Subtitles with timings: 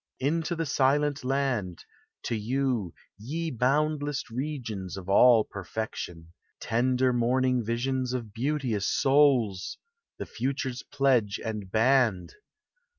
[0.19, 1.85] Into the Silent Land!
[2.23, 6.33] To you, ye boundless regions Of all perfection!
[6.59, 9.77] Tender morning visions Of beauteous souls!
[10.17, 12.33] The future's pledge and band